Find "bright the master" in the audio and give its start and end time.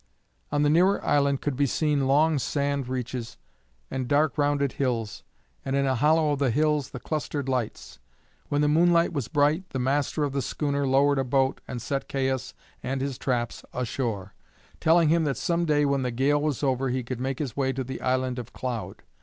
9.27-10.23